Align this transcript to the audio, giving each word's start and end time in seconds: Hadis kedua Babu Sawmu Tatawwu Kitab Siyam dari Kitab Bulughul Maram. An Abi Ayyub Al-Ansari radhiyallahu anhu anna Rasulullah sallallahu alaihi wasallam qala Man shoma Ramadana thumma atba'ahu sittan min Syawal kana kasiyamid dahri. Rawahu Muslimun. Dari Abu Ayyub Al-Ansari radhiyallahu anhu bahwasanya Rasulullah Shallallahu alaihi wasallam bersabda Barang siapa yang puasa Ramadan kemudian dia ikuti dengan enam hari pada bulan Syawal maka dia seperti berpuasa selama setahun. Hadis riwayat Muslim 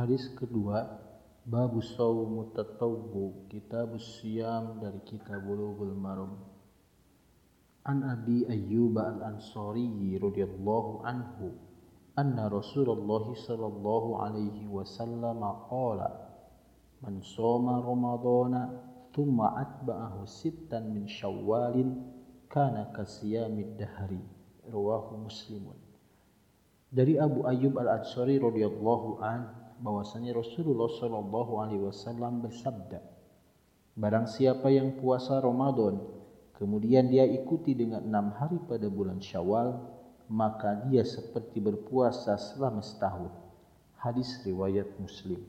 Hadis 0.00 0.32
kedua 0.32 0.96
Babu 1.44 1.84
Sawmu 1.84 2.56
Tatawwu 2.56 3.52
Kitab 3.52 3.92
Siyam 4.00 4.80
dari 4.80 4.96
Kitab 5.04 5.44
Bulughul 5.44 5.92
Maram. 5.92 6.40
An 7.84 8.00
Abi 8.08 8.48
Ayyub 8.48 8.96
Al-Ansari 8.96 10.16
radhiyallahu 10.16 11.04
anhu 11.04 11.52
anna 12.16 12.48
Rasulullah 12.48 13.28
sallallahu 13.28 14.24
alaihi 14.24 14.72
wasallam 14.72 15.44
qala 15.68 16.32
Man 17.04 17.20
shoma 17.20 17.84
Ramadana 17.84 18.72
thumma 19.12 19.52
atba'ahu 19.52 20.24
sittan 20.24 20.96
min 20.96 21.12
Syawal 21.12 21.76
kana 22.48 22.88
kasiyamid 22.96 23.76
dahri. 23.76 24.24
Rawahu 24.64 25.28
Muslimun. 25.28 25.76
Dari 26.88 27.20
Abu 27.20 27.44
Ayyub 27.44 27.76
Al-Ansari 27.76 28.40
radhiyallahu 28.40 29.20
anhu 29.20 29.59
bahwasanya 29.80 30.36
Rasulullah 30.36 30.88
Shallallahu 30.92 31.52
alaihi 31.64 31.84
wasallam 31.84 32.44
bersabda 32.44 33.00
Barang 33.96 34.30
siapa 34.30 34.70
yang 34.70 35.00
puasa 35.00 35.40
Ramadan 35.40 36.00
kemudian 36.60 37.08
dia 37.08 37.24
ikuti 37.24 37.74
dengan 37.74 38.04
enam 38.04 38.36
hari 38.36 38.60
pada 38.68 38.86
bulan 38.86 39.18
Syawal 39.18 39.80
maka 40.30 40.86
dia 40.86 41.02
seperti 41.02 41.58
berpuasa 41.58 42.38
selama 42.38 42.78
setahun. 42.86 43.34
Hadis 43.98 44.38
riwayat 44.46 44.86
Muslim 45.02 45.42